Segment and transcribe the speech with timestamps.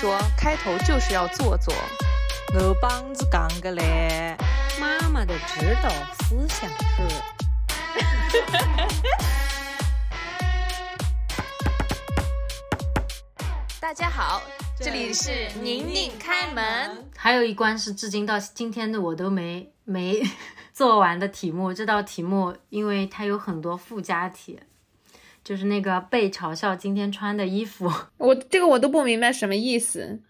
[0.00, 1.74] 说，开头就是要做做。
[2.54, 4.36] 我帮子讲个嘞，
[4.80, 5.90] 妈妈的指导
[6.20, 7.02] 思想是。
[13.80, 14.40] 大家好，
[14.78, 17.10] 这里是宁宁开门。
[17.16, 20.22] 还有一关是至今到今天的我都没没
[20.72, 24.60] 做完的题目，这道题目因为它有很多附加题，
[25.48, 30.20] 就是那个被嘲笑今天穿的衣服， 我这个我都不明白什么意思，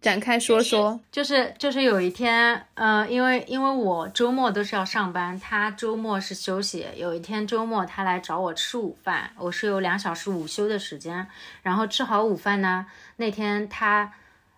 [0.00, 0.98] 展开说说。
[1.12, 6.84] 就是就是有一天，呃，因为因为我周末都是要上班，他周末是休息。
[6.96, 11.24] 有一天周末他来找我吃午饭，我是有两小时午休的时间，
[11.62, 12.86] 然后吃好午饭呢，
[13.18, 14.12] 那天他。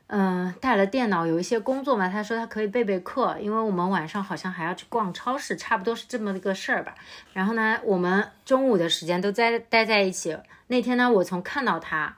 [0.06, 6.94] 嗯，带了电脑有一些工作嘛，他说他可以备备课，因为我们晚上好像还要去逛超市，差不多是这么一个事儿吧。
[7.32, 10.36] 然后呢，我们中午的时间都在待在一起。
[10.66, 12.16] 那天呢，我从看到他，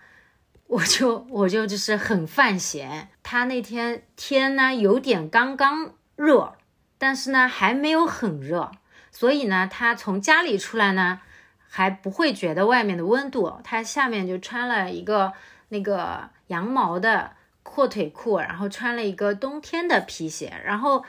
[0.66, 3.08] 我就我就就是很犯闲。
[3.22, 6.54] 他那天天呢有点刚刚热，
[6.98, 8.72] 但是呢还没有很热，
[9.12, 11.20] 所以呢他从家里出来呢
[11.68, 15.32] 还不会觉得外面的温度，他下面就穿了一个
[15.68, 17.30] 那个羊毛的。
[17.68, 21.04] 阔腿裤，然后穿了一个冬天的皮鞋，然后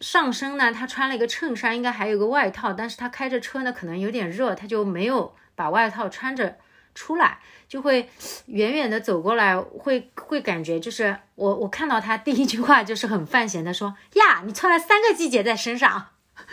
[0.00, 6.58] 上身呢，他穿了一个衬衫，应该还有个外套，但是他开着车呢，可能有点热，他就没有把外套穿着
[6.94, 8.08] 出来，就会
[8.46, 16.10] 远远的走过来，会会感觉就是我我看到他第一句话就是很犯闲的说呀，你穿了三个季节在身上，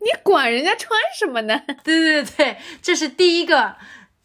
[0.00, 1.60] 你管人家穿什么呢？
[1.84, 3.76] 对对对，这是第一个。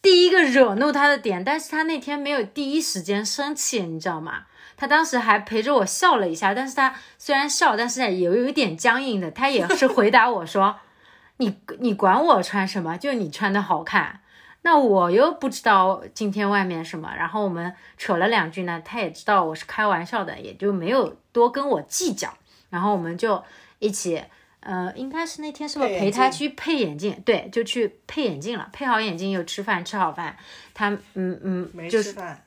[0.08, 4.44] 第一个惹怒他的点，但是他那天没有第一时间生气，你知道吗？
[4.74, 9.30] 他当时还陪着我笑了一下，但是他虽然笑，但是也有一点僵硬的。
[9.30, 10.76] 他也是回答我说
[11.36, 12.96] ：“你你管我穿什么？
[12.96, 14.20] 就你穿的好看。”
[14.64, 22.32] 那我又不知道今天外面什么，然后我们扯了两句呢，他也知道我是开玩笑的，也就没有多跟我计较。
[22.70, 23.44] 然后我们就
[23.78, 24.24] 一起。
[24.60, 27.20] 呃，应该是那天是不是陪他去配眼镜？
[27.24, 28.68] 对，就去配眼镜了。
[28.72, 30.36] 配好眼镜又吃饭，吃好饭，
[30.74, 32.44] 他嗯嗯，没吃饭，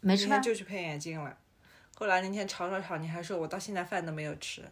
[0.00, 1.36] 没吃饭就去配眼镜了。
[1.96, 4.62] 后来那天吵吵吵，你还说我到现在饭都没有吃。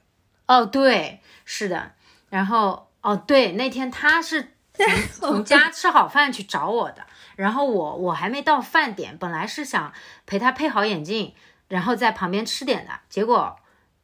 [0.47, 1.93] 哦，对，是的。
[2.31, 9.93] 然后哦，对，那天他是从 从家吃好饭去找我的，然后我我还没到饭点，本来是想
[10.25, 11.35] 陪他配好眼镜，
[11.69, 13.57] 然后在旁边吃点的，结果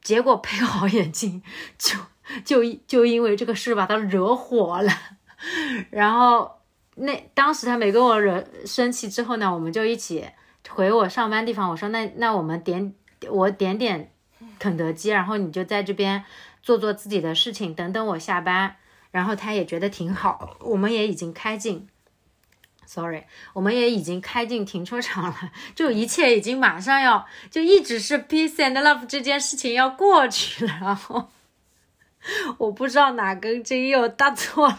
[0.03, 1.43] 结果配好眼镜
[1.79, 1.99] 就。
[2.45, 4.93] 就就因为这个事把他惹火了，
[5.91, 6.61] 然后
[6.97, 10.29] 那当时他没跟我惹生气之后呢，我们就一起
[10.69, 11.71] 回我上班地方。
[11.71, 12.95] 我说那那我们点
[13.31, 14.13] 我点点
[14.59, 16.25] 肯德基，然后你就在这边
[16.63, 18.77] 做做自己的事情，等等我下班。
[19.11, 21.89] 然后他也觉得挺好，我们也已经开进
[22.85, 23.23] ，sorry，
[23.55, 31.31] 我们也已经开进停车场了，就一切已经马上要就一直是 peace and love 这件事情要过去了，然后。
[32.59, 34.79] 我不知道哪根筋又搭错了，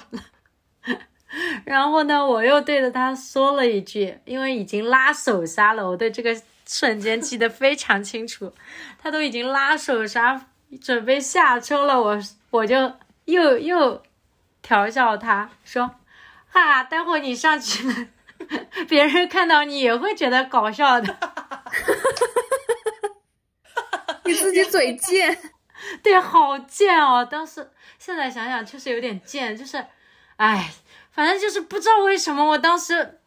[1.66, 6.36] 然后呢，我又对着他说了一句，因为已经拉手刹了，我对这个
[6.68, 8.54] 瞬间记得非常清楚。
[9.02, 10.48] 他都已经拉手刹，
[10.82, 12.20] 准备下车了，我
[12.52, 12.94] 我就
[13.26, 14.04] 又又
[14.62, 15.96] 调笑他说
[16.52, 18.08] ：“哈，待会你上去了，
[18.88, 21.18] 别人看到你也会觉得搞笑的。
[24.26, 25.40] ”你自己嘴贱。
[26.02, 27.24] 对，好贱哦！
[27.24, 29.86] 当时现在想想确实有点贱，就是，
[30.38, 30.72] 哎，
[31.12, 33.20] 反正就是不知道为什么，我当时，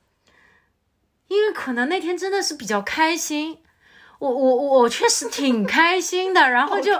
[1.28, 3.62] 因为可能那天真的是比较开心，
[4.18, 6.94] 我我我确实挺开心的，然后就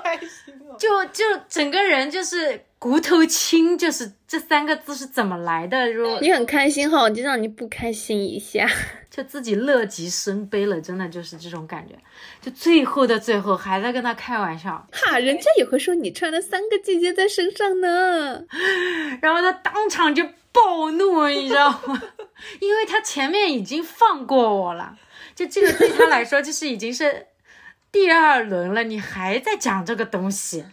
[0.79, 5.93] 就就整个人就是骨头轻，就是这三个字是怎么来的？
[5.93, 8.69] 如果你很开心哈，我就让你不开心一下。
[9.09, 11.95] 就自己乐极生悲了，真的就是这种感觉。
[12.41, 18.43] 就最后的最后，还在跟他开玩笑，哈，人家也会说你穿了三个季节在身上呢。
[19.23, 22.03] 然后他当场就暴怒，你知道吗？
[22.59, 24.97] 因为他前面已经放过我了，
[25.37, 27.29] 就这个对他来说就是已经是
[27.93, 30.65] 第二轮了，你还在讲这个东西。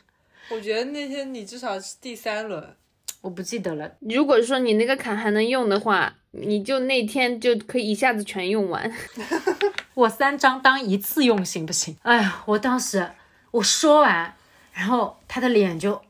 [0.50, 2.76] 我觉得那天你至少是第三轮。
[3.22, 3.92] 我不记得了。
[4.00, 8.92] 如果说你那个卡还能用的话，你就那天就可以一下子全用完。
[9.94, 11.98] 我三张当一次用行不行？
[12.04, 13.12] 哎呀，我当时
[13.52, 14.36] 我说完，
[14.72, 16.02] 然后他的脸就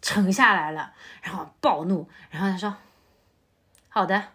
[0.00, 2.76] 沉下来了，然后暴怒，然后他说
[3.90, 4.28] ：“好的，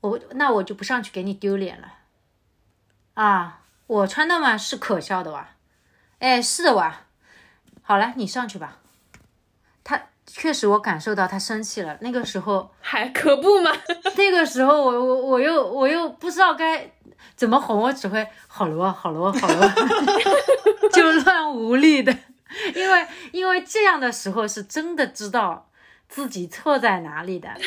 [0.00, 1.98] 我那我就不上去给你丢脸了。”
[3.14, 5.50] 啊，我穿的嘛是可笑的哇，
[6.18, 7.03] 哎，是的哇。
[7.86, 8.78] 好了，你上去吧。
[9.84, 11.98] 他确实，我感受到他生气了。
[12.00, 13.70] 那个时候还可不嘛？
[14.16, 16.90] 那个时候，我我我又我又不知道该
[17.36, 19.74] 怎么哄我只会好了好了好了，
[20.92, 22.16] 就乱无力的，
[22.74, 25.68] 因为因为这样的时候是真的知道
[26.08, 27.48] 自己错在哪里的。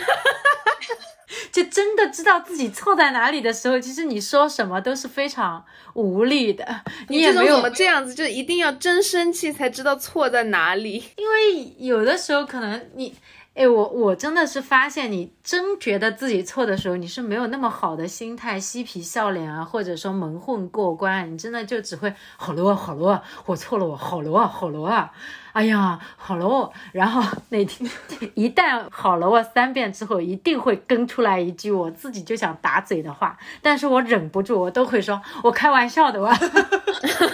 [1.52, 6.64] 就真的知道自己错在哪里的时候，其实你说什么都是非常无力的。
[7.10, 11.04] 你也没有怎么这样子，就一定要真生气才知道错在哪里。
[11.16, 13.16] 因为有的时候可能你，
[13.58, 25.10] 哎，我我真的是发现，你真觉得自己错的时候，你是没有那么好的心态，嬉皮笑脸啊，或者说蒙混过关，你真的就只会好了好了，我错了，我好了好了。
[25.54, 27.90] 哎呀，好了哦，然后那天
[28.36, 36.38] 一旦好了我三遍之后，一定会跟出来一句我自己就想打嘴的话，但是我忍不住，我都会说，我开玩笑的哇。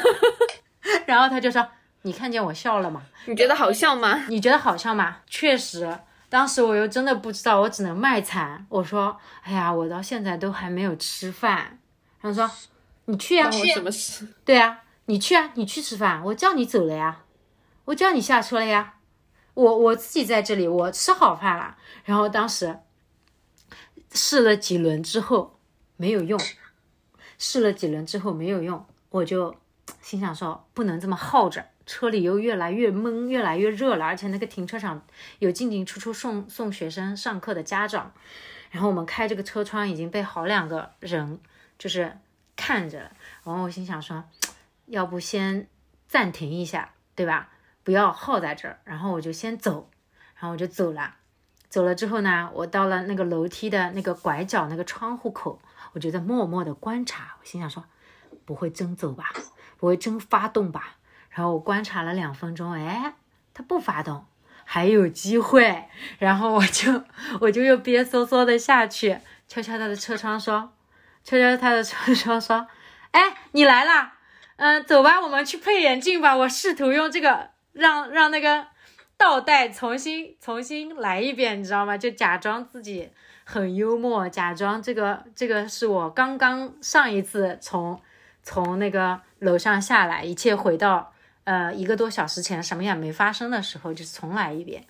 [1.05, 1.67] 然后他就说，
[2.03, 3.01] 你看见我笑了吗？
[3.25, 4.23] 你觉得好笑吗？
[4.29, 5.17] 你觉得好笑吗？
[5.27, 5.97] 确实，
[6.33, 11.77] 当时我又真的不知道，我只能卖惨，我说，哎呀，我到现在都还没有吃饭。
[12.19, 12.49] 他说，
[13.05, 14.27] 你去呀，我什么事？
[14.43, 17.19] 对啊，你去啊，你去吃饭，我叫你走了呀。
[17.85, 18.95] 我叫你下车了呀，
[19.53, 21.77] 我我自己在这里，我吃好饭了。
[22.03, 22.79] 然后当时
[24.11, 25.59] 试了几轮之后
[25.97, 26.41] 没有用，
[27.37, 29.55] 试了几轮之后没有用，我就
[30.01, 35.05] 心想说不能这么耗着，车里又越来越闷，越来越热了，而且那个停车场
[35.39, 38.13] 有进进出出送送学生上课的家长，
[38.71, 41.39] 然后我们开这个车窗已经被好两个人
[41.77, 42.17] 就是
[42.55, 43.11] 看着，
[43.43, 44.23] 然后我心想说，
[44.85, 45.67] 要不先
[46.07, 47.49] 暂停一下，对吧？
[47.83, 49.89] 不要耗在这儿，然后我就先走，
[50.35, 51.15] 然后我就走了。
[51.67, 55.59] 走了之后呢，我到了那个楼梯的那个拐角那个窗户口，
[55.91, 57.35] 我就在默默的观察。
[57.41, 57.83] 我心想说，
[58.45, 59.33] 不会真走吧？
[59.77, 60.97] 不会真发动吧？
[61.33, 63.13] 然后我观察了两分钟，哎，
[63.53, 64.25] 他不发动，
[64.63, 65.85] 还有机会。
[66.19, 67.03] 然后我就
[67.41, 70.71] 我就又憋缩缩的下去，敲敲他的车窗说，
[71.23, 72.67] 敲敲他的车窗说，
[73.11, 74.13] 哎，你来啦，
[74.57, 76.35] 嗯，走吧，我们去配眼镜吧。
[76.35, 77.51] 我试图用这个。
[77.73, 78.67] 让让那个
[79.17, 81.97] 倒带重新重新来一遍，你知道吗？
[81.97, 83.09] 就假装自己
[83.43, 87.99] 很幽默，假装这个这个是我刚刚上一次从
[88.43, 91.12] 从那个楼上下来，一切回到
[91.43, 94.85] 呃一个多小时前什么也没发生的时候，就重来一遍。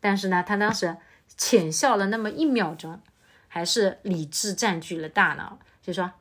[0.00, 0.96] 但是呢，他当时
[1.36, 3.00] 浅笑了那么一秒钟，
[3.48, 6.12] 还是理智占据了大脑，就说：“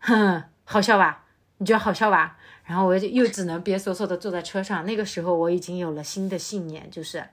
[0.00, 1.24] 哼，好笑吧？
[1.58, 4.86] 你觉得好笑吧？”然后我就又只能憋缩缩的坐在车上。
[4.86, 7.26] 那个时候我已经有了新的信念，就是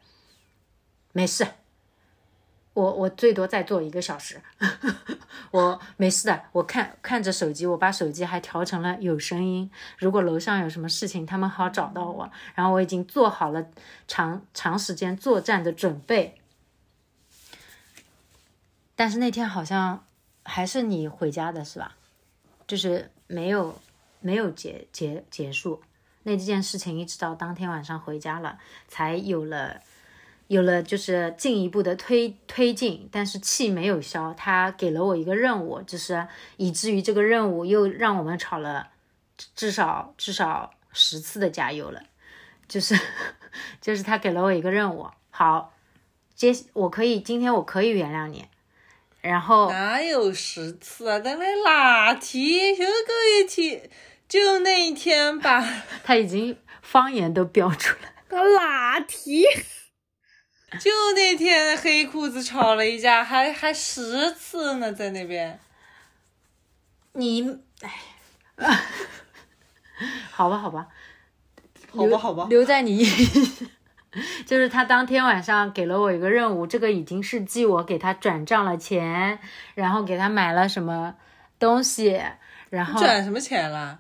[1.14, 1.48] 没事，
[2.80, 4.42] 我我最多再坐一个小时，
[5.52, 6.44] 我没事的。
[6.52, 9.70] 我看看着手机，我把手机还调成了有声音。
[9.98, 12.32] 如果楼上有什么事情，他们好找到我。
[12.56, 13.66] 然后我已经做好了
[14.08, 16.36] 长长时间作战的准备。
[18.96, 20.06] 但是那天好像
[20.44, 21.96] 还是你回家的是吧？
[22.66, 23.80] 就是没有。
[24.22, 25.82] 没有结结结束，
[26.24, 28.60] 那这件事情一直到当天晚上回家了，
[28.90, 29.80] 才有了
[30.50, 34.34] 有了就是进一步的推推进，但是气没有消。
[34.34, 38.88] 他给了我一个任务，就是以至于这个任务又让我们吵了
[39.56, 42.02] 至少至少十次的加油了，
[42.68, 43.00] 就是
[43.80, 45.72] 就是他给了我一个任务，好，
[46.34, 48.46] 接我可以今天我可以原谅你，
[49.22, 51.20] 然后哪有十次啊？
[51.20, 53.88] 咱来哪提就够一天。
[54.28, 55.64] 就那一天吧，
[56.04, 58.14] 他已经方言都标出来。
[58.30, 59.44] 他哪天？
[60.80, 65.60] 就那天黑裤子吵了一架，还还十次呢，在那边。
[67.14, 67.92] 你哎，
[70.32, 70.88] 好吧，好吧，
[71.92, 73.04] 好吧，好吧，留在你。
[74.46, 79.40] 就是他当天晚上给了我一个任务，这个已经是记我给他转账了钱，
[79.76, 81.16] 然后给他买了什么
[81.60, 82.20] 东西，
[82.70, 84.00] 然后转什么钱了？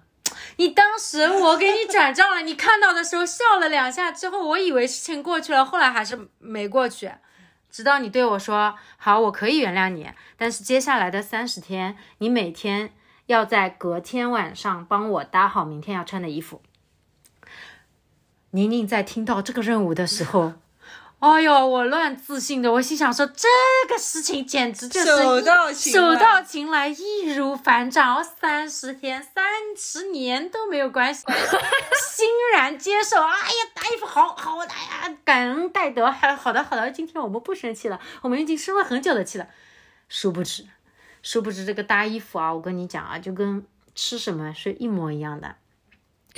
[0.58, 7.12] 你当时我给你转账了，你看到的时候笑了两下，之后我以为事情过去了，后来还是没过去，
[7.70, 12.94] 直到你对我说好，我可以原谅你，但是接下来的三十天，你每天
[13.28, 16.62] 要在隔天晚上帮我搭好明天要穿的衣服。
[18.52, 20.54] 宁宁在听到这个任务的时候。
[21.20, 23.48] 哎呦，我乱自信的，我心想说这
[23.90, 29.44] 个事情简直就是手到擒手到擒来，易如反掌，三十天、三
[29.76, 31.26] 十年都没有关系，
[32.16, 33.22] 欣然接受。
[33.22, 39.48] 哎呀，大衣服好好，哎呀，感恩戴德，还好的好的，今天我们不生气了，我们已经生了很久的气了。
[40.08, 40.66] 殊不知，
[41.22, 45.56] 殊不知这个搭衣服啊，我跟你讲啊，就跟吃什么是一模一样的。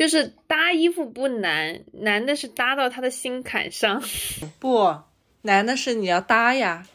[0.01, 4.01] 就是搭衣服不难，难的是搭到他的心坎上。
[4.58, 4.96] 不
[5.43, 6.88] 难的是你要搭呀，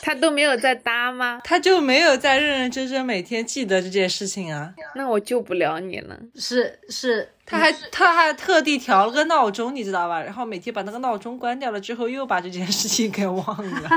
[0.00, 1.42] 他都没有在搭吗？
[1.44, 4.72] 他就没有在认认真真每天记得这件事情啊。
[4.94, 6.18] 那我救不了你了。
[6.36, 10.22] 是是，他还他还特地调了个闹钟，你知道吧？
[10.22, 13.44] 然后每天把那个闹钟关掉了之后，又把这件事情给忘
[13.82, 13.90] 了。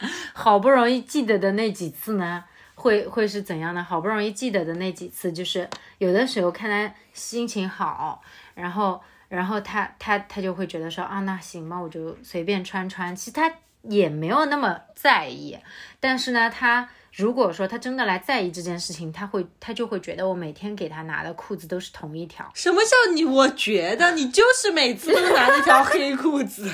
[0.32, 2.44] 好不容易记得的那几次呢，
[2.82, 3.80] 会会是怎样的？
[3.80, 8.20] 好不容易记得的那几次，就是有的时候看他心情好，
[8.54, 13.14] 然后然后他他他就会觉得说啊，那行吧，我就随便穿穿。
[13.14, 13.48] 其实他
[13.82, 15.56] 也没有那么在意，
[16.00, 22.50] 但是呢，他如果说他真的来在意这件事情，他会他就会觉得我每天给他拿的裤子都是同一条。
[22.54, 23.24] 什么叫你？
[23.24, 26.68] 我觉得你就是每次都拿那条黑裤子。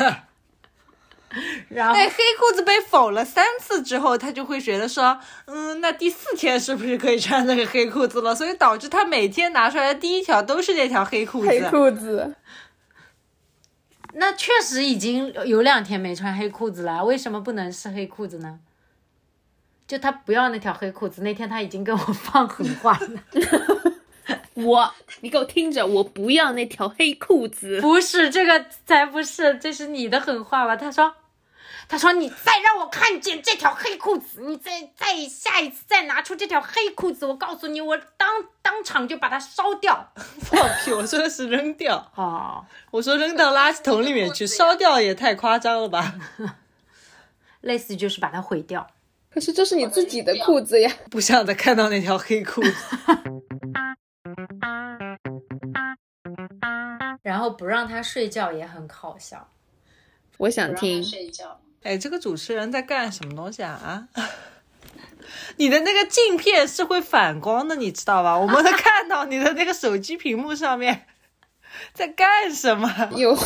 [1.68, 8.34] 然后哎，黑裤子被否了三次之后，他就会觉得说，嗯，那第四天是不是可以穿那个黑裤子了？
[8.34, 11.48] 所以导致他每天拿出来的第一条都是那条黑裤子。
[11.48, 12.34] 黑裤子，
[14.14, 18.58] 那确实已经有两天没穿黑裤子了，为什么不能是黑裤子呢？
[19.86, 23.08] 就他不要那条黑裤子，那天他已经跟我放狠话了。
[24.64, 27.78] 我，你给我听着，我不要那条黑裤子。
[27.82, 30.74] 不是这个，才不是，这是你的狠话吧？
[30.76, 31.14] 他说，
[31.88, 38.28] 他说你再让我看见这条黑裤子，你再再下一次再拿出这条黑裤子，我告诉你，我当
[38.60, 40.12] 当场就把它烧掉。
[40.40, 40.92] 放屁！
[40.92, 46.14] 我说的是扔掉， 哦，我说扔到垃圾桶里面去，烧掉也太夸张了吧？
[47.62, 48.86] 类似于就是把它毁掉。
[49.30, 50.90] 可是这是你自己的裤子呀。
[51.10, 52.74] 不想再看到那条黑裤子。
[57.28, 59.50] 然后不让他睡觉也很好笑。
[60.38, 61.60] 我想听睡觉。
[61.82, 64.08] 哎，这个主持人在干什么东西啊？
[64.14, 64.30] 啊！
[65.58, 68.38] 你的那个镜片是会反光的，你知道吧？
[68.38, 71.04] 我们能看到你的那个手机屏幕上面
[71.92, 72.88] 在干什么？
[73.14, 73.44] 有画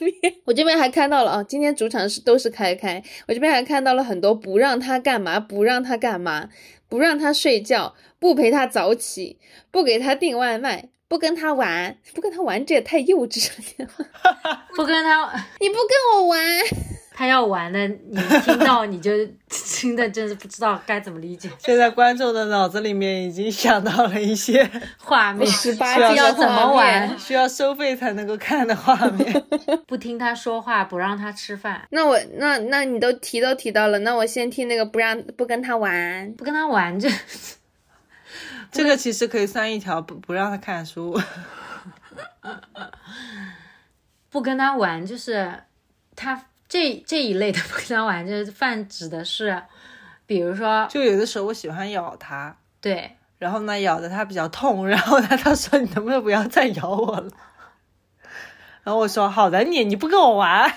[0.00, 0.34] 面。
[0.44, 3.02] 我这边还看到了啊，今天主场是都是开开。
[3.26, 6.50] 我这边还看到了很多不让他干嘛，不让他干嘛，
[6.90, 9.38] 不让他睡觉，不陪他早起，
[9.70, 10.90] 不给他订外卖。
[11.08, 13.88] 不跟他玩，不跟他玩，这也太幼稚了。
[14.76, 16.38] 不跟他，你不跟我玩，
[17.14, 19.10] 他要玩的，你听到你就
[19.48, 21.50] 听的真是不知道该怎么理解。
[21.58, 24.68] 现在观众的脑子里面已经想到了一些
[25.00, 29.44] 画面，十八需要怎么玩，需要收费才能够看的画面。
[29.86, 31.88] 不听他说话，不让他吃饭。
[31.90, 37.08] 那我那那你都提都提到了，那我先听那个不让不跟他玩，不跟他玩这。
[38.70, 41.20] 这个其实可以算一条不不让他看书，
[44.30, 45.64] 不跟他玩就是
[46.14, 49.62] 他这这一类的不跟他玩，就是泛指的是，
[50.26, 57.30] 比如说，就有的时候我喜欢咬他，对，然后呢咬的他比较痛， 然后他他说你能不能不要再咬我了，
[58.82, 60.70] 然后我说好的你你不跟我玩，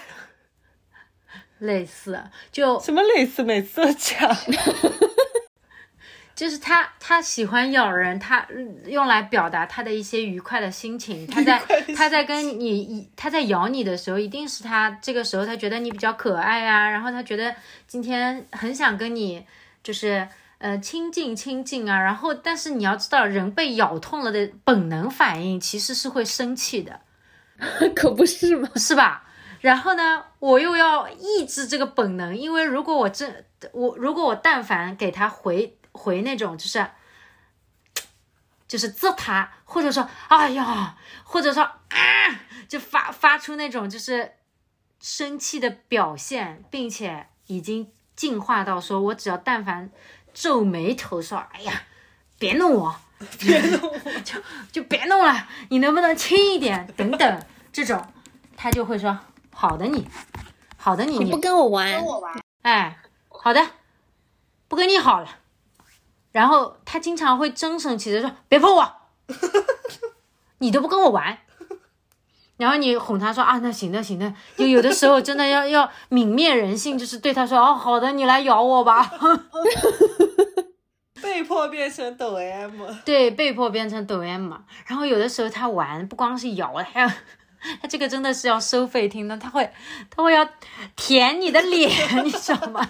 [1.59, 3.43] 类似就什么类似？
[3.43, 4.35] 每次都讲。
[6.41, 8.47] 就是他，他喜欢咬人，他
[8.87, 11.27] 用来表达他的一些愉快的心情。
[11.27, 11.61] 他在
[11.95, 17.53] 他在跟你，他在咬你的时候，一定是他这个时候他觉得你比较可爱啊，然后他觉得
[17.85, 19.45] 今天很想跟你
[19.83, 22.01] 就是呃亲近亲近啊。
[22.01, 27.01] 然后，但是你要知道，人被咬痛了的本能反应其实是会生气的，
[27.95, 28.67] 可不是吗？
[28.77, 29.27] 是吧？
[29.59, 35.77] 然后呢，我又要抑制这个本能，因为如果我真我如果我但凡给他回。
[35.91, 36.87] 回那种就是，
[38.67, 44.33] 就是揍他，或者说哎呀，或者说啊，就发发出那种就是
[44.99, 49.89] 生气的表现，并且已经进化到说我只要但凡
[50.33, 51.83] 皱眉头说哎呀，
[52.39, 52.95] 别弄我，
[53.37, 56.87] 别弄我，就就别弄了，你能不能轻一点？
[56.95, 58.13] 等等，这种
[58.55, 59.19] 他就会说
[59.53, 60.07] 好的你，
[60.77, 63.71] 好的你，你不跟我玩，跟我玩，哎，好的，
[64.67, 65.39] 不跟你好了。
[66.31, 68.95] 然后他经常会真生气的说：“别碰我，
[70.59, 71.37] 你都不跟我玩。”
[72.57, 79.11] 然后你哄他说：“啊，那行那行那。”就有的时候真的要 要泯灭人性，就是对他说：“哦，好的，你来咬我吧。
[81.21, 82.81] ”被迫变成抖 M。
[83.05, 84.63] 对，被迫变成抖 M 嘛。
[84.87, 87.11] 然后有的时候他玩不光是咬，还要。
[87.81, 89.69] 他这个真的是要收费听的，他会，
[90.09, 90.47] 他会要
[90.95, 91.89] 舔你的脸，
[92.25, 92.87] 你知道吗？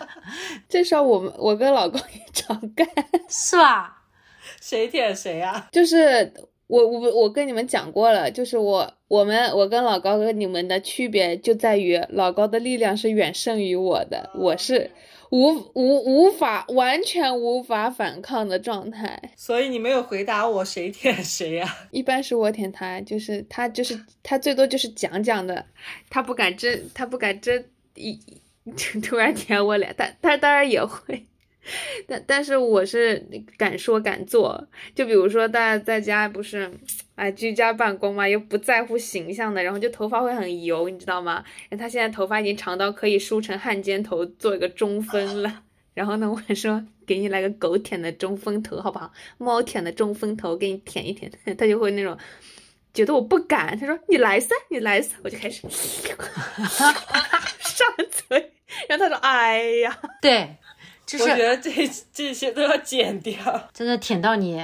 [0.70, 2.88] 这事我们我跟老公也常干，
[3.30, 3.98] 是吧？
[4.60, 5.68] 谁舔谁呀？
[5.72, 6.34] 就是
[6.72, 14.92] 我我我跟你们讲过了，就是我我们我跟老高跟你们的区别就在于老高的力量是远胜于我的，我是。
[15.32, 21.78] 无无无法完全无法反抗的状态，所以你没有回答我谁舔谁呀？
[21.92, 25.66] 一般是我舔他，就是他就是他最多就是讲讲的，
[26.10, 27.64] 他不敢真他不敢真
[27.96, 28.20] 一
[29.02, 31.26] 突然舔我脸，他他当然也会，
[32.08, 33.26] 但但是我是
[33.58, 34.68] 敢说敢做。
[34.96, 36.70] 就比如说大家在家不是，
[37.16, 41.44] 哎，居家办公嘛，又不在乎形象的，然后就头发会很油，你知道吗？
[41.78, 45.64] 他现在头发已经长到可以梳成汉奸头，做一个中分了。
[45.94, 49.12] 然后呢，我说给你来个狗舔的中分头好不好？
[49.38, 52.18] 猫舔的中分头给你舔一舔， 他就会那种。
[52.94, 56.18] 觉得我不敢，他说你来噻，你来噻，我就开始上
[58.28, 58.52] 嘴，
[58.90, 60.58] 然后他说哎呀，对，
[61.18, 63.36] 就是我觉得这这些都要剪掉。
[63.74, 64.64] 真的舔到你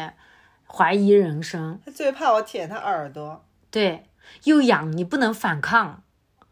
[0.66, 4.06] 怀疑人生，他最怕我舔他耳朵，对，
[4.46, 6.04] 又痒，你不能反抗。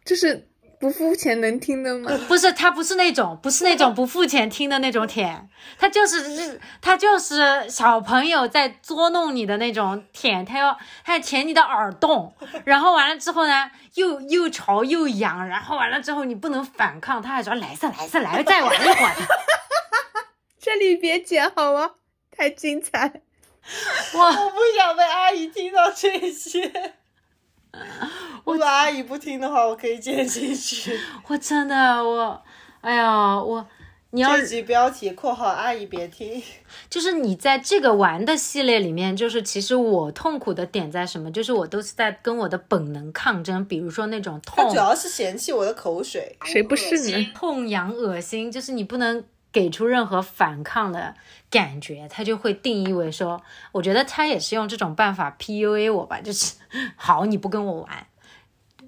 [0.04, 0.48] 就是
[0.80, 2.12] 不付钱能听的吗？
[2.28, 5.50] 不是，他不是那种，不是那种不付钱听的那种舔，
[5.80, 12.36] 他就是他就是小朋友在捉弄你的那种舔，他要他要舔你的耳洞，
[12.66, 19.16] 然后完了之后呢，又又潮又痒，然后完了之后你不能反抗，他还说来噻来噻来再玩一会儿。
[20.66, 21.92] 这里别剪好吗？
[22.36, 23.22] 太精彩！
[24.16, 26.72] 哇，我不想被阿姨听到这些。
[28.44, 31.00] 如果阿姨不听的话，我可以剪进去。
[31.28, 32.44] 我真的我，
[32.82, 33.68] 哎呀我。
[34.10, 36.42] 你要这集标题（括号阿姨别听），
[36.90, 41.30] 就是你在这个玩的系列里面，就是其实我痛苦的点在什么？
[41.30, 47.32] 就是我都是在跟我的本能抗争，比如说那种痛，他主要是嫌弃我的口水，谁不是呢？
[47.36, 49.22] 痛痒恶心，就是你不能
[49.56, 51.16] 给出任何反抗的
[51.50, 56.56] 感觉，他就会定义为说，我觉得他也是用这种办法 PUA 我吧，就是
[56.98, 58.08] 好你不跟我玩。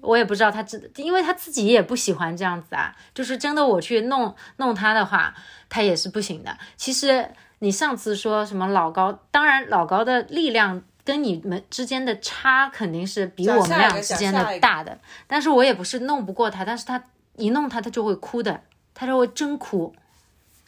[0.02, 2.94] 我也不知道他自，因为他自己也不喜欢这样子啊。
[3.14, 5.34] 就是真的，我去弄弄他的话，
[5.70, 6.54] 他也是不行的。
[6.76, 14.98] 其实你上次说什么老高，当然老高的力量跟你们之间的差肯定是比我们俩之间的大的。
[15.26, 17.02] 但是我也不是弄不过他，但是他
[17.36, 18.60] 一弄他，他就会哭的，
[18.92, 19.94] 他就会真哭。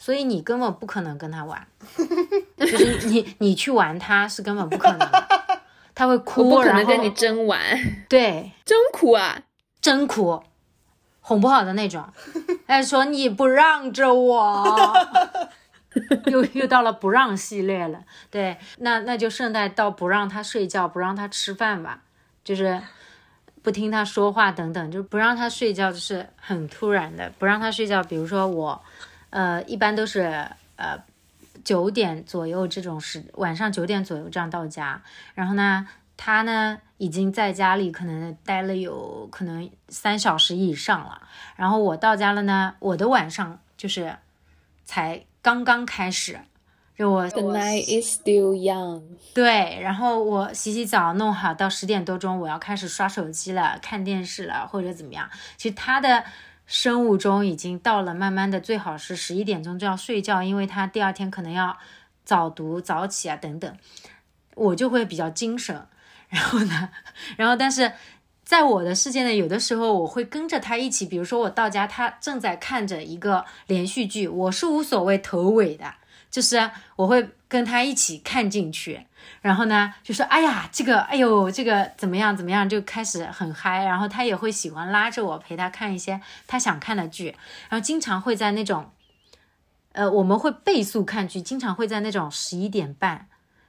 [0.01, 1.67] 所以你根本不可能跟他玩，
[2.57, 5.27] 就是你你去玩他是根本不可能的。
[5.93, 7.61] 他会哭，不可能跟你真玩，
[8.09, 9.43] 对，真哭啊，
[9.79, 10.41] 真哭，
[11.19, 12.03] 哄不好的那种。
[12.65, 14.65] 还说你不让着我，
[16.25, 17.99] 又又到了不让系列了。
[18.31, 22.01] 对，那那就顺带到不让他睡觉，不让他吃饭吧，
[22.43, 22.81] 就是
[23.61, 28.01] 不听他说话等等，就不让他睡觉，就是很突然的不让他睡觉。
[28.01, 28.81] 比如说我，
[29.31, 31.03] 呃，一般都是呃。
[31.63, 34.99] 九点左右这种时，晚上九点左右这样到家，
[35.35, 41.21] 然后呢，他呢已经在家里可能待了有可能三小时以上了，
[41.55, 44.15] 然后我到家了呢，我的晚上就是
[44.85, 46.39] 才刚刚开始，
[46.97, 49.03] 就我 The night is still young，
[49.35, 56.23] 对，然后我洗洗澡弄好，到十点多钟我要开始刷手机了，看电视了或者怎么样，其实他的。
[56.65, 61.77] 生物钟已经到了，慢慢的最好是十一点钟就要睡觉，因为他第二天可能要
[62.23, 63.77] 早读早起啊等等，
[64.55, 65.87] 我就会比较精神。
[66.29, 66.89] 然后呢，
[67.35, 67.91] 然后但是
[68.45, 75.95] 在我的世界呢，有的时候我会跟着他一起，比如说我到家，他正在看着一个连续剧，我是无所谓头尾的，
[76.31, 79.05] 就是我会跟他一起看进去。
[79.41, 83.83] 然后呢，就说哎呀，这个，哎呦，这个怎么样怎么样，就开始很嗨。
[83.83, 87.35] 然后他也会喜欢拉着我陪他看一些他想看的剧。
[87.69, 88.91] 然后经常会在那种，
[89.91, 93.27] 呃，我们会倍速看剧，经常会在那种十一点半，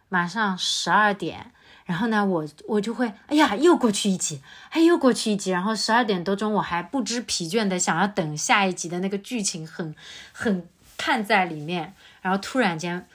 [0.09, 1.53] 马上十二点。
[1.85, 5.51] 然后呢，我我就会，哎呀，又过去一集，哎，又过去一集。
[5.51, 9.95] 然后十二点多钟，我还不知疲倦的想要等下一集的那个剧情，很
[10.33, 11.95] 很看在里面。
[12.23, 13.07] 然后突然间，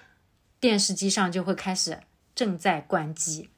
[0.60, 2.02] 电视机上就会开始。
[2.36, 3.50] 正在关机，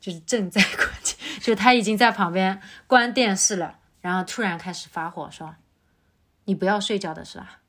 [0.00, 5.54] 就是正在关机， 就他已经在旁边关电视了，然后突然开始发火说
[6.46, 7.60] ：“你不要睡觉的是吧？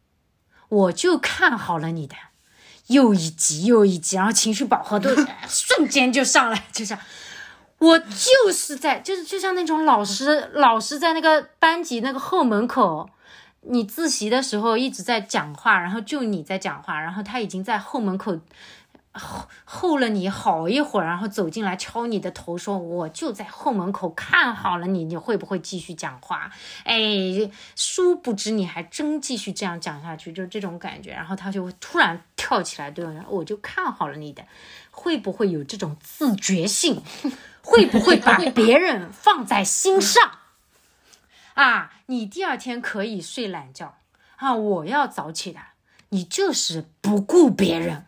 [0.67, 2.15] 我就看好了你的，
[2.88, 5.08] 又一集又一集，然后情绪饱和度
[5.48, 6.98] 瞬间就上来，就像
[7.78, 13.08] 我就是在，就是就像那种老师老师在那个班级那个后门口，
[13.67, 18.39] 你自习的时候一直在讲话，然后就你在讲话，然后他已经在后门口。”
[19.17, 26.51] 候候了你好一会儿，然后走进来敲你的头，说：“我就在后门口看好了你，你会不会继续讲话？”
[26.84, 26.99] 哎，
[27.78, 31.12] 殊不知你还真继续这样讲下去，就这种感觉。
[31.12, 34.43] 然后他就突然跳起来，对我我就看好了你的，
[34.91, 37.01] 会不会有这种自觉性？
[37.63, 40.30] 会不会把别人放在心上？
[41.56, 43.98] 啊，你第二天可以睡懒觉
[44.38, 45.60] 啊，我要早起的，
[46.10, 48.06] 你就是不顾别人。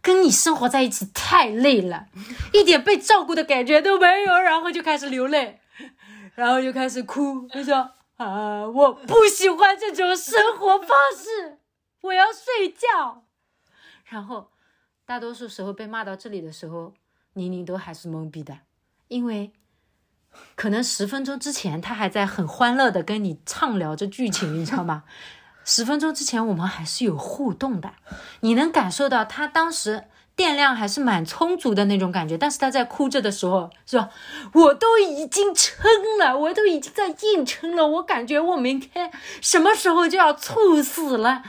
[0.00, 2.06] 跟你生活在一起太累了，
[2.52, 5.60] 一点被照顾的感觉都没有，然后就开始流泪，
[6.36, 11.58] 然后就开始哭，就说啊，我不喜欢这种生活方式，
[12.02, 13.24] 我要睡觉。
[14.04, 14.52] 然后
[15.04, 16.94] 大多数时候被骂到这里的时候，
[17.34, 18.60] 宁宁都还是懵逼的，
[19.08, 19.52] 因为
[20.54, 25.04] 可能十分钟之前他还在很欢乐的跟你畅聊着剧情，你知道吗？
[25.64, 27.92] 十分钟之前我们还是有互动的，
[28.40, 32.38] 你能感受到他当时电量还是蛮充足的那种感觉。
[32.38, 34.08] 但是他在哭着的时候，是吧？
[34.54, 35.84] 我都已经撑
[36.18, 39.10] 了，我都已经在硬撑了，我感觉我明天
[39.42, 41.42] 什么时候就要猝死了。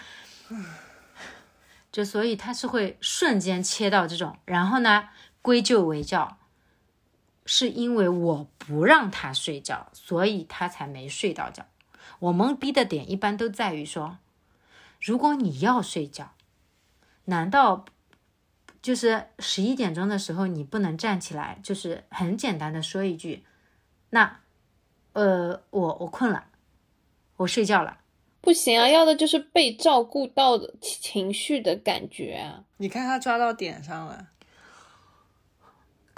[1.91, 5.05] 就所以他是会瞬间切到这种，然后呢
[5.41, 6.38] 归咎为叫，
[7.51, 11.65] 是因为我不让他睡觉，所以他才没睡到觉。
[12.19, 14.19] 我懵逼的点一般都在于说，
[15.01, 16.33] 如果你要睡觉，
[17.25, 17.85] 难道
[18.83, 23.43] 就是十一点钟的时候你不能站起来，就是很简单的说一句，
[24.11, 24.41] 那，
[25.13, 26.49] 呃，我我困了，
[27.37, 27.97] 我睡觉了。
[28.41, 32.63] 不行啊，要的就是被照顾到的情绪的感觉啊。
[32.77, 34.27] 你看他抓到点上了。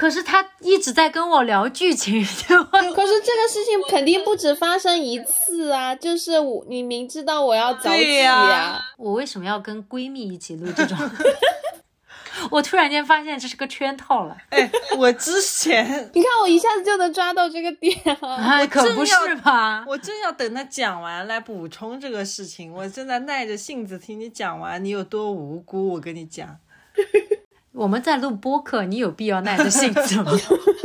[0.02, 5.94] 可是他一直在跟我聊剧情，可是这个事情肯定不止发生一次啊！
[5.94, 10.98] 就是我，你明知道我要早起呀，我为什么要跟闺蜜一起录这种？
[12.50, 14.36] 我突然间发现这是个圈套了。
[14.50, 15.86] 哎，我之前
[16.16, 18.38] 你看我一下子就能抓到这个点啊！
[18.42, 19.86] 哎可不是吧？
[19.88, 25.90] 我正要等他讲完来补充这个事情，我正在耐着性子听你讲完，你有多无辜？
[25.90, 26.58] 我跟你讲。
[27.82, 30.32] 我们在录播客，你有必要耐着性子吗？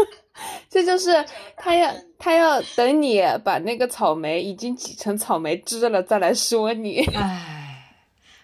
[0.70, 1.22] 这就是
[1.54, 7.04] 他要他要等你把那个草莓已经挤成草莓汁了再来说你。
[7.14, 7.98] 唉，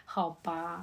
[0.05, 0.83] 好吧，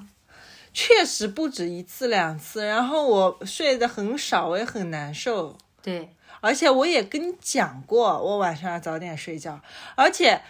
[0.73, 2.65] 确实不止一次两次。
[2.65, 5.55] 然后我睡得很少，我也很难受。
[5.83, 9.61] 对，而且我也跟你讲过，我晚上要早点睡觉。
[9.93, 10.41] 而且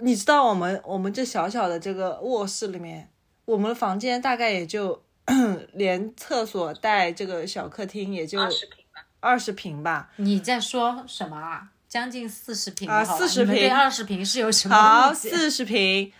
[0.00, 3.08] 你知道，我们我们这小小的这个卧室里面，
[3.46, 5.02] 我们的房间大概也就。
[5.74, 10.10] 连厕所带这个小客厅也就二十平吧，二十平吧。
[10.16, 11.68] 你在说什么啊？
[11.88, 13.54] 将近四十平啊，四十平。
[13.54, 16.12] 对二十平是有什么好，四十平。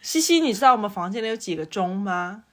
[0.00, 2.44] 西西，你知道我们房间里有几个钟吗？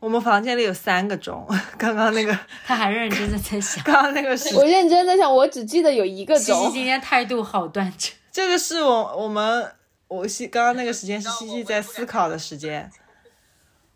[0.00, 1.48] 我们房间里有三个钟。
[1.76, 3.82] 刚刚那个， 他还认真的在想。
[3.82, 6.60] 刚刚那个是，我认真的想，我只记得有一个钟。
[6.60, 8.12] 西西今天态度好端正。
[8.30, 9.72] 这个是我我们。
[10.08, 12.90] 我西刚刚那个时间是西西在思考的时间，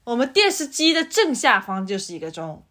[0.05, 2.63] 我们电视机的正下方就是一个钟，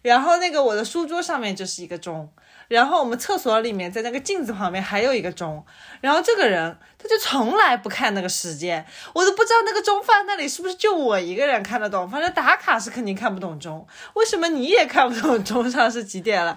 [0.00, 2.32] 然后那个我的书桌上面就是一个钟，
[2.68, 5.66] 然后我们厕所里面在那个镜子旁边还有一个钟，
[6.00, 16.56] 然后这个人他就从来不看那个时间，我都不知道那个钟放那里是不是就我一个人看得懂，反正打卡是肯定看不懂钟，为什么你也看不懂钟上是几点了？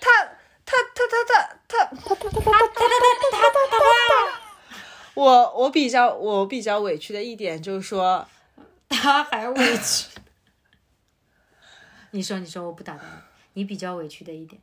[0.00, 0.10] 他
[0.64, 1.34] 他他他他
[1.66, 4.41] 他他他他他他他他他他。
[5.14, 8.26] 我我比较我比较委屈的一点就是说，
[8.88, 10.08] 他还委屈。
[12.12, 13.06] 你说你说我不打断
[13.54, 14.60] 你，你比较委屈的一点，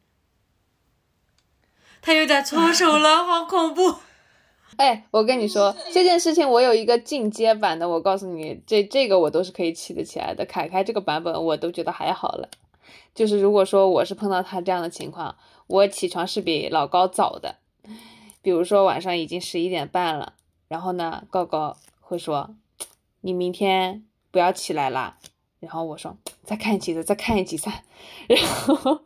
[2.02, 3.96] 他有点搓手了，好恐怖。
[4.78, 10.46] 哎，我跟你说这件事情，我有一个进阶版的，我告诉你，这这个我都是可以气得起来的。
[10.46, 12.50] 凯凯这个版本我都觉得还好了，
[13.14, 15.36] 就是如果说我是碰到他这样的情况，
[15.68, 17.56] 我起床是比老高早的，
[18.42, 20.34] 比如说晚上已经十一点半了。
[20.69, 22.55] 然后呢，高高会说
[23.19, 25.17] ：“你明天不要起来啦。”
[25.60, 27.84] 然后我说：“再看一集再看一集噻。”
[28.29, 29.01] 然后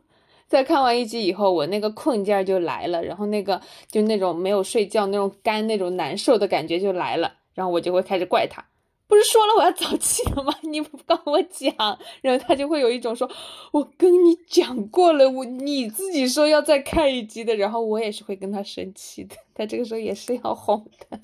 [0.47, 8.63] 再看完一集以后，我那个困劲儿就来了，然后那个就那种没有睡觉那种干那种难受的感觉就来了，然后我就会开始怪他。
[9.08, 10.54] 不是说了我要早起的吗？
[10.63, 11.73] 你不跟我讲，
[12.21, 13.30] 然后他就会有一种说
[13.71, 21.19] ：“我跟你讲过了，我你自己说要再看一集的。”然后我也是会跟他生气的，他这个时候也是要哄的。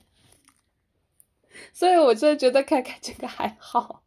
[1.73, 4.01] 所以，我真的觉得看看这个还好。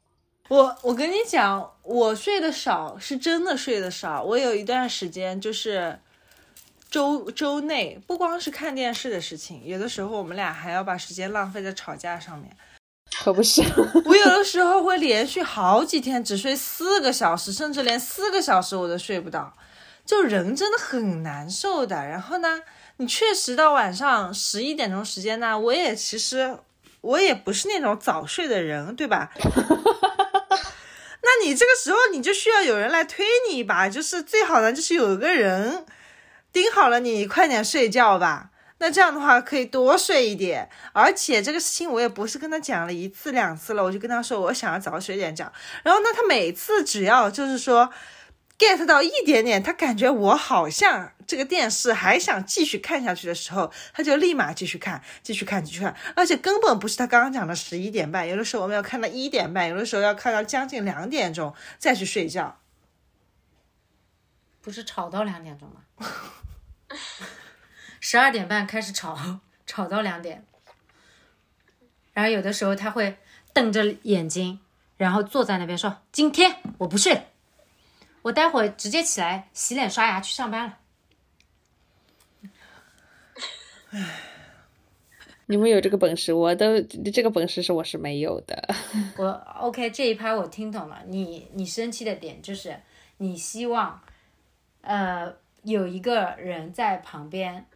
[0.49, 4.23] 我我跟你讲，我睡得少是真的睡得少。
[4.23, 5.99] 我有一段时间就是
[6.91, 12.55] 周周内不光是看电视的事情，有的时候我们俩还要把时间浪费在吵架上面。
[13.23, 13.63] 可不是，
[14.05, 19.57] 我有的时候会连续好几天只睡四个小时，甚至连四个小时我都睡不到，
[20.05, 21.97] 就人真的很难受的。
[22.07, 22.61] 然后呢，
[22.99, 26.59] 你确实到晚上十一点钟时间呢，我也其实。
[27.03, 29.31] 我也不是那种早睡的人，对吧？
[31.25, 35.87] 那你这个时候你就需要有人来推你一把，就是最好呢就是有一个人
[36.53, 38.49] 盯好了你，快点睡觉吧。
[38.79, 45.53] 那这样的话可以多睡一点，而且这个事情我也不是跟他讲了一次两次了，我就跟他说我想要早睡点觉。
[45.85, 47.91] 然后呢，他每次只要就是说
[48.59, 62.59] get 到一点点，他感觉我好像这个电视还想继续看下去的时候，他就立马继续看，继续看，继续看，而且根本不是他刚刚讲的十一点半，有的时候我们要看到一点半，有的时候要看到将近两点钟再去睡觉。
[64.61, 66.17] 不是吵到两点钟吗？
[67.99, 70.45] 十二点半开始吵，吵到两点。
[72.13, 73.17] 然后有的时候他会
[73.55, 74.61] 瞪着眼睛，
[74.99, 77.29] 然后坐在那边说：“今天我不睡，
[78.21, 80.77] 我待会直接起来洗脸刷牙去上班了。
[85.47, 88.75] 你们有这个本事，我都这个本事是我是没有的。
[89.19, 89.29] ”我
[89.61, 92.77] OK 这一趴我听懂了，你你生气的点就是
[93.19, 94.01] 你希望，
[94.81, 97.67] 呃，有一个人在旁边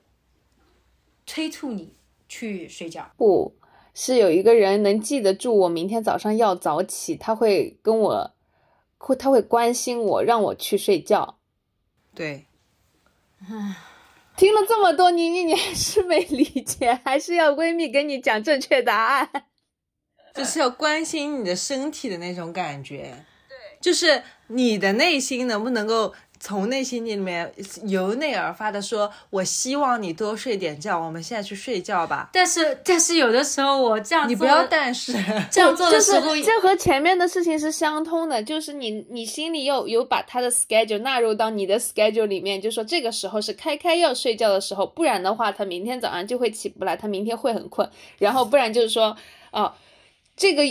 [1.27, 1.93] 催促你
[2.29, 3.11] 去睡觉。
[3.17, 3.55] 不
[3.93, 8.35] 是有一个人能记得住我明天早上要早起，他会跟我，
[8.99, 11.39] 会他会关心我，让我去睡觉。
[12.15, 12.47] 对，
[14.37, 19.29] 听了这么多，妮妮你还是没理解，还是要闺蜜给你讲正确答案。
[20.35, 23.25] 就是要关心你的身体的那种感觉。
[23.49, 26.15] 对，就是你的内心能不能够
[26.47, 27.53] 从内心里面
[27.87, 32.31] 由内而发的说，我希望你多睡点觉，我们现在去睡觉吧。
[32.33, 35.13] 但是但是有的时候我这样你不要但是，
[35.51, 49.17] 这样做的就是时候，这和前面的事情是相通的，就是你你心里有有把他的 schedule 纳入到你的 schedule 里面，就说这个时候是开开要睡觉的时候，不然的话他明天早上就会起不来，他明天会很困，然后不然就是说
[49.51, 49.75] 哦，
[50.37, 50.63] 这个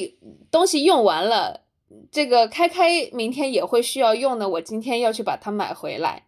[0.50, 1.65] 东西用完了。
[2.12, 6.24] 这个开开明天也会需要用的，我今天要去把它买回来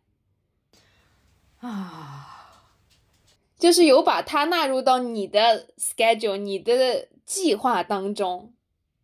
[1.59, 2.55] 啊，
[3.57, 8.53] 就是有把它纳入到你的 schedule、你的计划当中。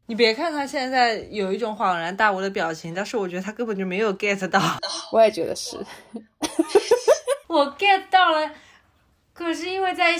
[0.05, 4.61] 你别看他现在有一种恍然大悟的表情，但是我觉得他根本就没有 get 到。
[5.13, 5.77] 我也觉得是，
[7.47, 8.51] 我 get 到了，
[9.31, 10.15] 可是因为在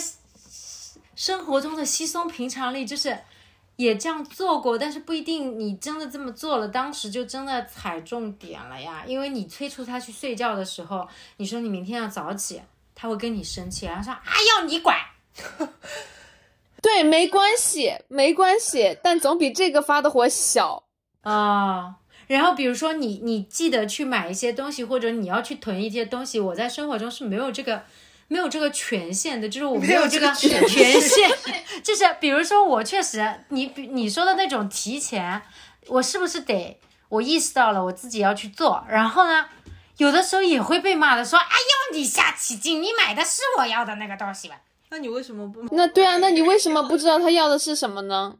[1.16, 3.20] 生活中的稀松平常里，就是
[3.76, 9.04] 也这样做过，但是不一定你真的这么做了，当时就真的踩重点了呀。
[9.06, 11.08] 因为你催促他去睡觉的时候，
[11.38, 12.62] 你说你明天要早起，
[12.94, 14.22] 他会跟你生气，然后说：“啊
[14.58, 14.98] 要你管。
[16.82, 20.84] ”对，没关系，没关系，但总比这个发的火小
[21.22, 21.96] 啊。
[22.28, 27.84] 然后比如说你，你记得去买一些东西，或者你要去囤一些东西，我在生活中是没有这个
[28.34, 30.50] 没有这个权限的，就是我没有这个权
[31.00, 31.32] 限，
[31.84, 35.40] 就是比如说我确实，你比你说的那种提前，
[35.86, 39.46] 我是不是得我意识到了我自己要去做，然后呢，
[39.98, 44.60] 有的时候也会被骂的说，哎呦你瞎起劲，你买的是我要的那个东西吧？
[44.90, 45.64] 那你为什么不？
[45.76, 48.36] 那对啊，那你为什么不知道他要的是什么呢？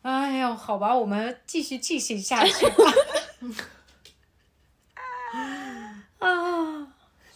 [0.00, 2.92] 哎呦，好吧，我们继续进行下去吧。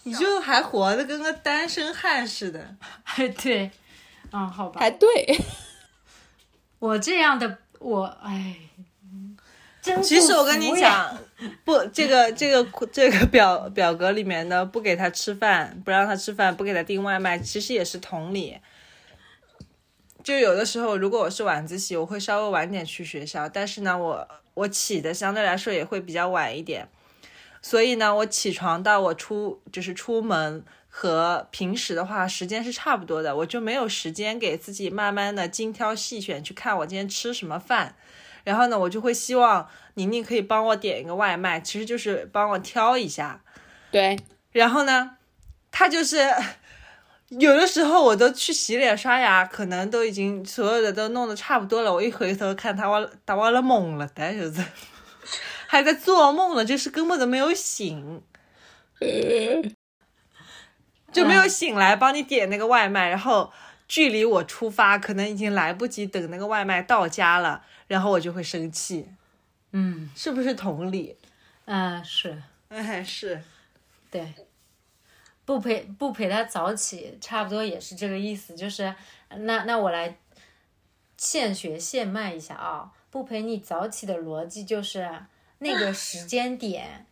[0.05, 2.77] 你就还活得跟个单身汉似的。
[3.03, 3.71] 还， 对，
[4.33, 5.09] 嗯，好吧，还对，
[6.79, 8.57] 我这样的我，哎，
[9.81, 11.17] 真其实我跟你讲，
[11.65, 18.59] 不，这个这个这个表表格里面的不给他吃饭，不让他吃饭，不给他订外卖，其实也是同理。
[20.25, 26.89] 就有的时候，如果我是晚自习，我会稍微晚点去学校，但是呢，我我起的相对来说也会比较晚一点，
[27.63, 37.95] 所以呢，我起床到我出就是出门和平时的话时间是差不多的，我就没有时间给自己慢慢的精挑细选去看我今天吃什么饭，
[38.45, 43.41] 然后呢，我就会希望宁宁可以帮我点一个外卖，其实就是帮我挑一下，
[43.91, 44.19] 对，
[44.51, 45.17] 然后呢，
[45.71, 46.29] 他就是。
[47.39, 51.91] 有的时候我都去洗脸刷牙，可能都已经所有的都弄得差不多了。
[51.91, 54.63] 我一回头看他，我他忘了懵了，但就是
[55.73, 58.23] 还在做梦呢，就是根本都没有醒，
[61.11, 63.09] 就没有醒来帮你点那个外卖。
[63.09, 63.51] 然后
[63.89, 69.09] 距离我出发，可能已经来不及等那个外卖到家了，然后我就会生气。
[69.71, 71.17] 嗯，是不是同理？
[71.65, 73.43] 嗯，是，哎，是，
[74.11, 74.35] 对。
[75.47, 78.55] 不陪不陪他早起，差不多也是这个意思。
[78.55, 78.95] 就是
[79.31, 80.19] 那那我来
[81.17, 82.93] 现学现卖一下啊！
[83.11, 85.09] 不陪你早起的逻辑就是
[85.63, 87.07] 那个时 间点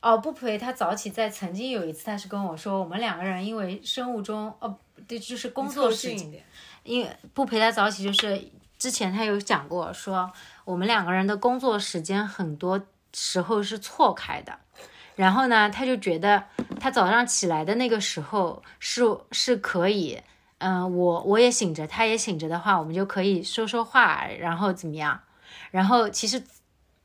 [0.00, 1.10] 哦，不陪他早起。
[1.10, 6.44] 在曾经有一次，他是跟我说，我们两个人因为生物钟哦，对，就是工作时间，
[6.82, 10.30] 因为不陪他早起，就是之前他有讲过，说
[10.64, 12.80] 我们两个人的工作时间很多
[13.14, 14.58] 时候是错开的。
[15.16, 16.44] 然后呢，他就觉得
[16.80, 20.20] 他早上起来的那个时候是是可以，
[20.58, 25.20] 嗯，我我也醒着，他也醒着的话，我们就可以说说话，然后怎么样？
[25.70, 26.42] 然后其实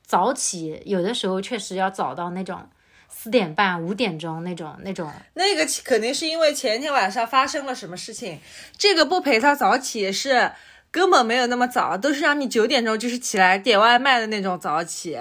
[0.10, 2.68] 早起有的时候确实要早到那种
[3.08, 5.14] 四点半、五点钟那种那种。
[5.36, 8.40] 那个肯定是因为前天晚上发生了什么事情。
[8.76, 10.52] 这个不陪他早起是
[10.90, 15.20] 根本没有那么早，都是让你九点钟就是起来点外卖的那种早起。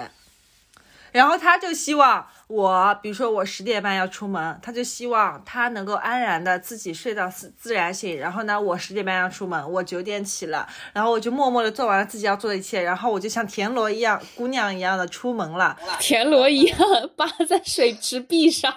[1.11, 8.17] 然后他就希望我，比如说我十点半要出门，他就希望他能够安然的自己睡到自自然醒。
[8.17, 15.77] 然后呢，我十点半要出门，我九点起了，然后我就默默的做完了自己要做的一切，然后我就像田螺一样，姑娘一样的出门了。
[15.99, 16.79] 田螺一样
[17.15, 18.73] 扒在水池壁上，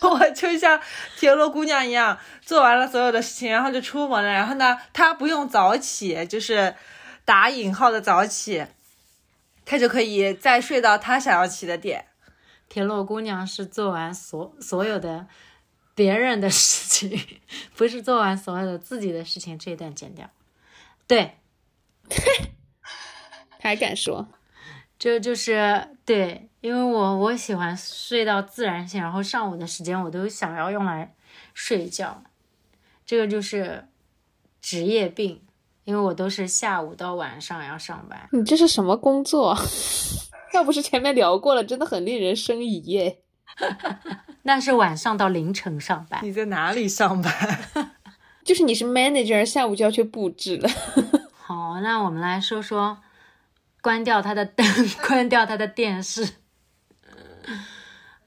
[0.00, 0.80] 我就像
[1.18, 4.30] 田螺姑娘一样做完了所有的事情，然后就出门了。
[4.30, 6.74] 然后呢，他不用早起，就是
[7.26, 8.64] 打引号的早起。
[9.66, 12.06] 他就可以再睡到他想要起的点。
[12.70, 15.26] 田螺姑娘是做完所所有的
[15.94, 17.20] 别人的事情，
[17.76, 19.58] 不是做完所有的自己的事情。
[19.58, 20.30] 这一段剪掉。
[21.06, 21.36] 对，
[23.60, 24.28] 还敢说？
[24.98, 31.14] 就就是对，因为我我喜欢睡到自然醒，然后上午的时间我都想要用来
[31.52, 32.22] 睡觉。
[33.04, 33.88] 这个就是
[34.62, 35.42] 职业病。
[35.84, 39.56] 因为我都是下午到晚上要上班，你这是什么工作？
[40.52, 43.18] 要不是前面聊过了，真的很令人生疑耶。
[44.42, 46.20] 那是晚上到凌晨上班。
[46.22, 47.32] 你在哪里上班？
[48.44, 50.68] 就是你是 manager，下午就要去布置了。
[51.36, 52.98] 好，那我们来说说，
[53.82, 54.66] 关掉他的灯，
[55.06, 56.28] 关掉他的电视，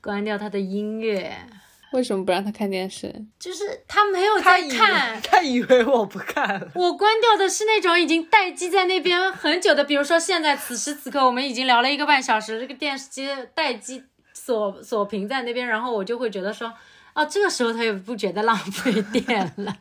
[0.01, 1.47] 关掉他的音乐。
[1.93, 3.13] 为什么不让他看电视？
[3.39, 6.69] 就是他没有在看，他以为我不看。
[6.73, 14.03] 我关掉的是那种已经待机在那边很久的，比如说现在此时此刻我们已经聊了一个半小时，这个电视机待机
[14.33, 16.73] 锁锁屏在那边，然后我就会觉得说，
[17.13, 19.77] 哦，这个时候他也不觉得浪费电了，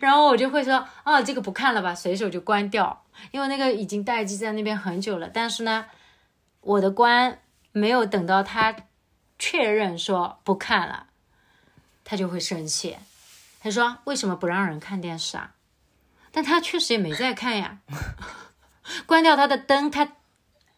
[0.00, 5.30] 然后我就会说，哦，这个不看了吧，随手就关掉，因为那个已经待机在那边很久了。
[5.32, 5.86] 但是呢，
[6.60, 7.38] 我的关
[7.70, 8.74] 没有等到他。
[9.40, 11.06] 确认说不看了，
[12.04, 12.96] 他就会生气。
[13.60, 15.54] 他说：“为什么不让人看电视啊？”
[16.30, 17.78] 但他确实也没在看呀。
[19.06, 20.12] 关掉他的灯，他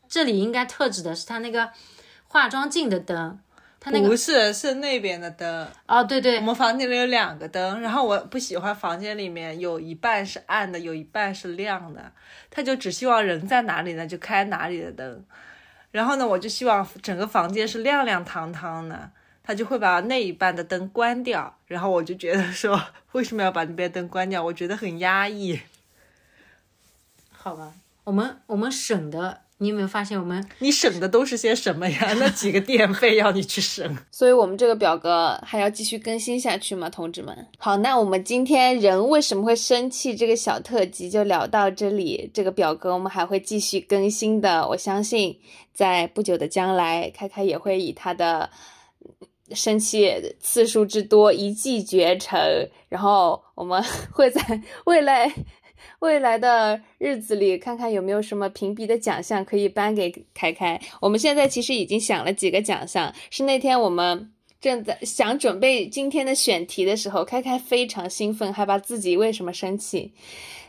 [0.08, 1.70] 这里应该特指的是他那个
[2.26, 3.40] 化妆镜的灯。
[3.80, 5.68] 他那个不是，是那边的灯。
[5.86, 12.12] 哦，对对，我们房间里有两个灯，然后我不喜欢房间里面有一半是暗的，有一半是亮的。
[12.48, 15.24] 他就只希望人在哪里呢，就开哪里的灯。
[15.92, 19.12] 然后呢，我就希望整个房间是亮亮堂堂的，
[19.44, 21.56] 他就会把那一半的灯关掉。
[21.66, 24.42] 然后我就觉得说，为什么要把那边灯关掉？
[24.42, 25.60] 我觉得很压抑。
[27.30, 29.41] 好吧，我们我们省的。
[29.62, 30.44] 你有没有发现我们？
[30.58, 32.12] 你省的都是些什么呀？
[32.18, 37.46] 那几个电费要你去省，所以我们这个表格还要继续更新下去吗，同志们？
[37.58, 42.28] 好，那我们今天人为什么会生气这个小特辑就聊到这里。
[42.34, 45.38] 这个表格我们还会继续更新的，我相信
[45.72, 48.50] 在不久的将来，开开也会以他的
[49.52, 55.32] 生气次数之多一骑绝尘，然后我们 会在未来。
[56.00, 60.80] 未来的日子里，看看有没有什么评比的奖项可以颁给凯凯。
[61.00, 70.12] 我们现在其实已经想了几个奖项，是那天我们正在想准备今天的选题的时候，凯凯非常兴奋，还把自己为什么生气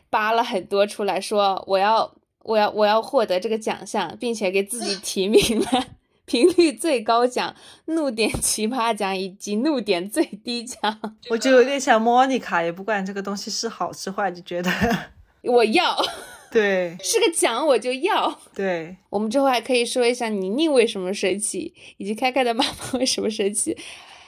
[0.10, 5.86] 扒了很多出来，说我要我要我要获得这个奖项，并且给自己提名了
[6.26, 7.54] 频率最高奖、
[7.86, 11.00] 怒点奇葩奖以及怒点最低奖。
[11.30, 14.72] 我就有点像莫妮卡，也不管这个东西是好是坏，就觉得。
[15.44, 16.02] 我要，
[16.50, 18.40] 对，是个奖我就要。
[18.56, 23.78] 对，我们之后还可以说一下宁宁为什么生气，以及开开的妈妈为什么生气。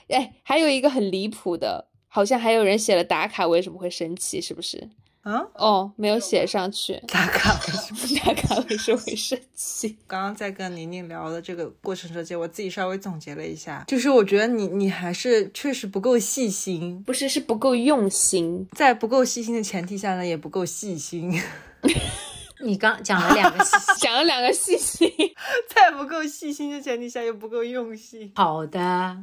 [0.10, 4.89] 哎，还有一个很离谱的，好像还有人写了打卡为什么会生气，是不是？
[5.25, 5.41] 啊？
[5.55, 7.01] 哦，没有写上去。
[7.07, 7.59] 打卡，
[8.23, 9.97] 打卡为什么会生气？
[10.05, 21.41] 刚刚在跟宁宁聊的这个过程中间，我自己稍微总结了一下，就是我觉得你你还是确实不够细心，不是是不够用心，在不够细心的前提下呢，也不够细心。
[22.63, 25.11] 你刚讲了两个细， 讲了两个细心，
[25.67, 28.31] 在不够细心的前提下又不够用心。
[28.35, 29.17] 好的。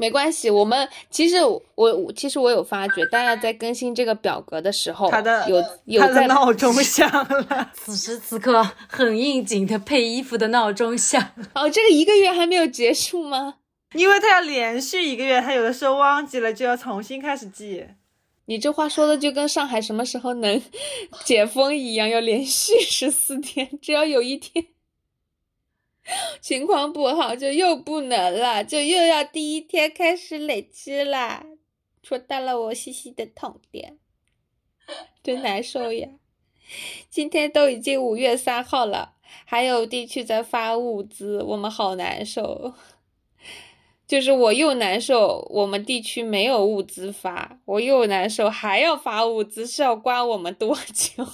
[0.00, 1.36] 没关系，我们其实
[1.74, 11.22] 我其实我有发觉，大家在更新这个表格的时候，他的有有在闹钟响了，此时此刻很应景的配衣服的闹钟响。
[11.54, 13.56] 哦，这个一个月还没有结束吗？
[13.92, 17.84] 因为他要连续一个月，他有的时候忘记了就要重新开始记。
[18.46, 20.62] 你这话说的就跟上海什么时候能
[21.26, 24.64] 解封一样，要连续十四天，只要有一天。
[26.40, 31.44] 情况不好就又不能了，就又要第一天开始累积啦，
[32.02, 33.98] 戳到了我细细的痛点，
[35.22, 36.08] 真难受呀！
[37.08, 42.74] 今天都已经五月三号了，还有地区在发物资，我们好难受。
[44.06, 51.24] 就是我又难受，我们地区没有物资发，我又难受，还要发物资，是要关我们多久？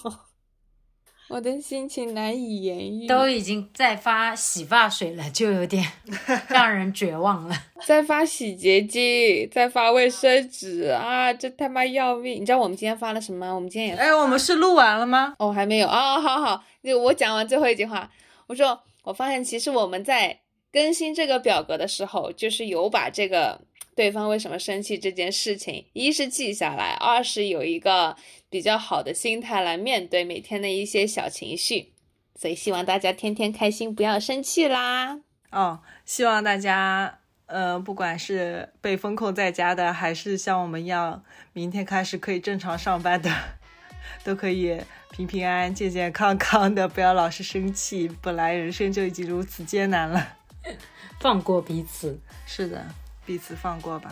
[1.29, 3.07] 我的心情难以言喻。
[3.07, 5.85] 都已经在发洗发水了，就有点
[6.49, 7.55] 让人绝望了。
[7.85, 12.41] 在发洗洁精，在发卫生纸啊，这他妈要命！
[12.41, 13.53] 你知道我们今天发了什么？
[13.55, 15.35] 我们今天也哎，我们是录完了吗？
[15.39, 18.11] 哦还没有哦，好好，就我讲完最后一句话，
[18.47, 20.39] 我说我发现其实我们在
[20.73, 23.61] 更新这个表格的时候，就是有把这个
[23.97, 28.15] 对方为什么生气这件事情，一是记下来，二是有一个
[28.51, 31.95] 比较好的心态来面对每天的一些小情绪，
[32.39, 35.21] 所以希望大家天天开心，不要生气啦。
[35.51, 41.25] 哦，希望大家，呃，不管是被封控在家的，还是像我们一样
[41.55, 43.33] 明天开始可以正常上班的，
[44.23, 44.79] 都可以
[45.11, 48.11] 平平安安、健健康康的，不要老是生气。
[48.21, 50.37] 本来人生就已经如此艰难了。
[51.19, 52.85] 放过彼此，是的，
[53.27, 54.11] 彼此放过吧。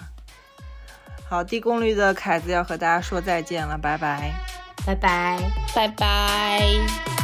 [1.30, 4.32] 好，低功率的凯子要和大家说再见了，拜拜。
[4.84, 5.38] 拜拜。
[5.74, 7.23] 拜拜。